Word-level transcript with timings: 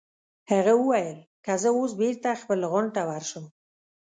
هغه 0.51 0.73
وویل: 0.77 1.17
که 1.45 1.51
زه 1.61 1.69
اوس 1.77 1.91
بېرته 2.01 2.29
خپل 2.41 2.59
غونډ 2.71 2.89
ته 2.95 3.01
ورشم. 3.09 3.45